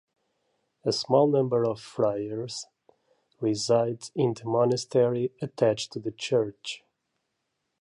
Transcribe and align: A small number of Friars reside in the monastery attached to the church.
A 0.83 0.91
small 0.91 1.27
number 1.27 1.63
of 1.63 1.79
Friars 1.79 2.65
reside 3.39 4.09
in 4.15 4.33
the 4.33 4.45
monastery 4.45 5.31
attached 5.43 5.91
to 5.93 5.99
the 5.99 6.09
church. 6.09 6.83